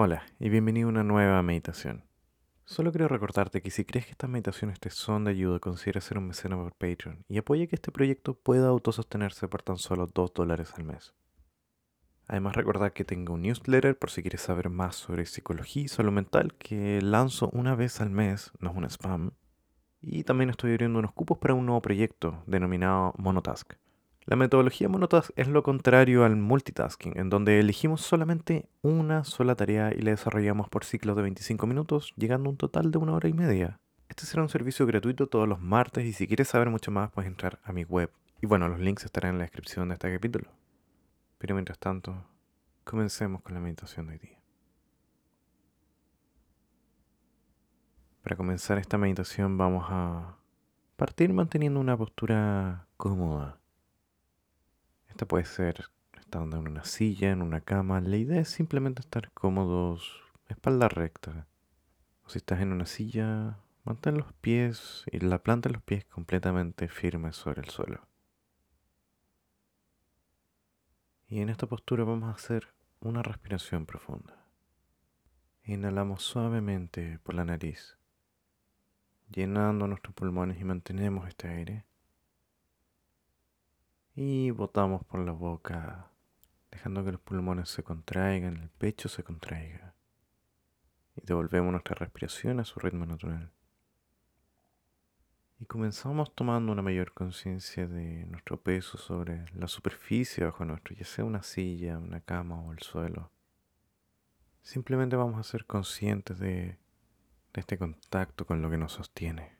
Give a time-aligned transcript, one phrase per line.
[0.00, 2.04] Hola y bienvenido a una nueva meditación.
[2.64, 6.18] Solo quiero recordarte que si crees que estas meditaciones te son de ayuda, considera ser
[6.18, 10.34] un mecena por Patreon y apoya que este proyecto pueda autosostenerse por tan solo 2
[10.34, 11.14] dólares al mes.
[12.28, 16.12] Además recordar que tengo un newsletter por si quieres saber más sobre psicología y salud
[16.12, 19.32] mental que lanzo una vez al mes, no es un spam.
[20.00, 23.74] Y también estoy abriendo unos cupos para un nuevo proyecto denominado Monotask
[24.28, 29.94] la metodología monotask es lo contrario al multitasking, en donde elegimos solamente una sola tarea
[29.94, 33.30] y la desarrollamos por ciclos de 25 minutos, llegando a un total de una hora
[33.30, 33.80] y media.
[34.06, 37.26] Este será un servicio gratuito todos los martes y si quieres saber mucho más puedes
[37.26, 38.10] entrar a mi web.
[38.42, 40.50] Y bueno, los links estarán en la descripción de este capítulo.
[41.38, 42.22] Pero mientras tanto,
[42.84, 44.38] comencemos con la meditación de hoy día.
[48.22, 50.36] Para comenzar esta meditación vamos a
[50.96, 53.58] partir manteniendo una postura cómoda
[55.26, 55.86] puede ser
[56.18, 58.00] estando en una silla, en una cama.
[58.00, 61.46] La idea es simplemente estar cómodos, espalda recta.
[62.24, 66.04] O si estás en una silla, mantén los pies y la planta de los pies
[66.04, 68.06] completamente firmes sobre el suelo.
[71.26, 72.68] Y en esta postura vamos a hacer
[73.00, 74.44] una respiración profunda.
[75.64, 77.96] Inhalamos suavemente por la nariz,
[79.30, 81.87] llenando nuestros pulmones y mantenemos este aire
[84.20, 86.10] y botamos por la boca,
[86.72, 89.94] dejando que los pulmones se contraigan, el pecho se contraiga.
[91.14, 93.52] Y devolvemos nuestra respiración a su ritmo natural.
[95.60, 101.04] Y comenzamos tomando una mayor conciencia de nuestro peso sobre la superficie bajo nuestro, ya
[101.04, 103.30] sea una silla, una cama o el suelo.
[104.62, 106.76] Simplemente vamos a ser conscientes de,
[107.52, 109.57] de este contacto con lo que nos sostiene.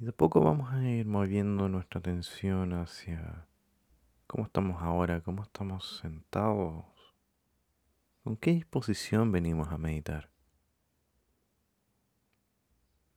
[0.00, 3.48] Y de poco vamos a ir moviendo nuestra atención hacia
[4.28, 6.84] cómo estamos ahora, cómo estamos sentados,
[8.22, 10.30] con qué disposición venimos a meditar.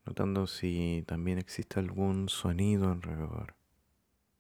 [0.07, 3.53] Notando si también existe algún sonido alrededor.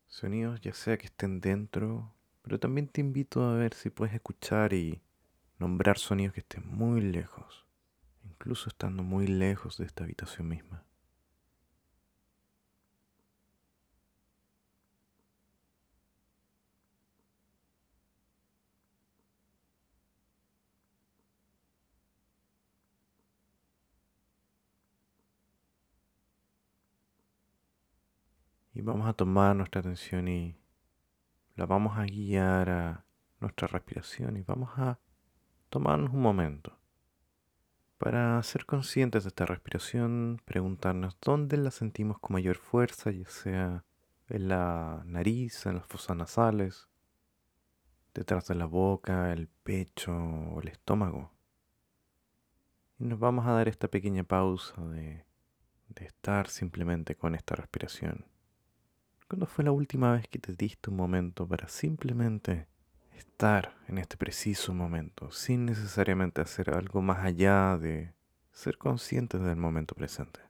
[0.07, 2.11] Sonidos ya sea que estén dentro,
[2.41, 4.99] pero también te invito a ver si puedes escuchar y
[5.59, 7.67] nombrar sonidos que estén muy lejos,
[8.23, 10.83] incluso estando muy lejos de esta habitación misma.
[28.73, 30.55] Y vamos a tomar nuestra atención y
[31.55, 33.05] la vamos a guiar a
[33.39, 34.99] nuestra respiración y vamos a
[35.69, 36.81] tomarnos un momento
[38.01, 43.85] para ser conscientes de esta respiración, preguntarnos dónde la sentimos con mayor fuerza, ya sea
[44.27, 46.87] en la nariz, en las fosas nasales,
[48.15, 51.31] detrás de la boca, el pecho o el estómago.
[52.97, 55.23] Y nos vamos a dar esta pequeña pausa de,
[55.89, 58.30] de estar simplemente con esta respiración.
[59.31, 62.67] ¿Cuándo fue la última vez que te diste un momento para simplemente
[63.15, 68.13] estar en este preciso momento, sin necesariamente hacer algo más allá de
[68.51, 70.41] ser consciente del momento presente?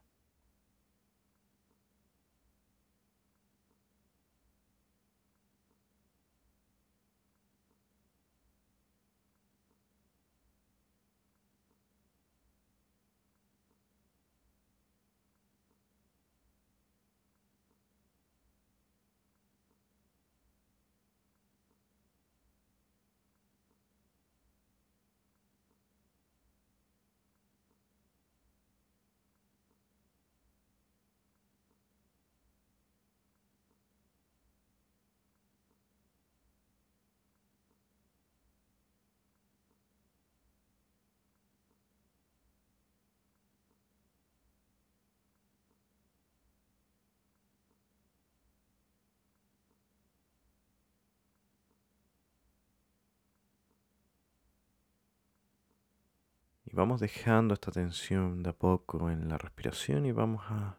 [56.72, 60.78] Y vamos dejando esta tensión de a poco en la respiración y vamos a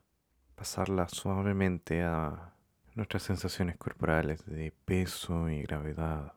[0.56, 2.56] pasarla suavemente a
[2.96, 6.34] nuestras sensaciones corporales de peso y gravedad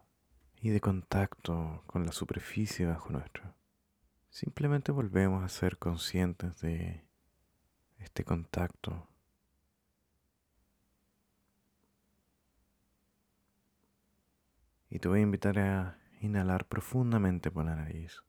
[0.61, 3.55] y de contacto con la superficie bajo nuestro.
[4.29, 7.07] Simplemente volvemos a ser conscientes de
[7.99, 9.09] este contacto.
[14.91, 18.26] Y te voy a invitar a inhalar profundamente por la nariz.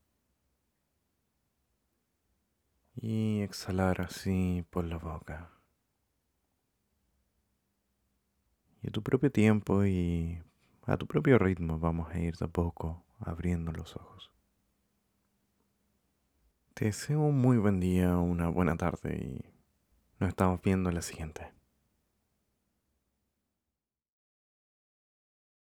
[3.00, 5.50] Y exhalar así por la boca.
[8.82, 10.42] Y a tu propio tiempo y
[10.86, 14.32] a tu propio ritmo vamos a ir de a poco abriendo los ojos.
[16.74, 19.44] Te deseo un muy buen día, una buena tarde y
[20.20, 21.57] nos estamos viendo en la siguiente.